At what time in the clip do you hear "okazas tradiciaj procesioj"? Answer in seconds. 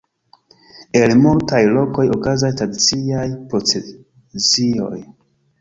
2.15-5.03